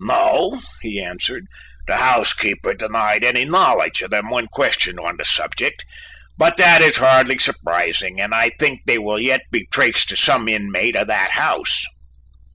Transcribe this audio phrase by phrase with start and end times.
[0.00, 1.44] "No," he answered,
[1.86, 5.84] "the housekeeper denied any knowledge of them when questioned on the subject,
[6.38, 10.48] but that is hardly surprising and I think they will yet be traced to some
[10.48, 11.84] inmate of that house."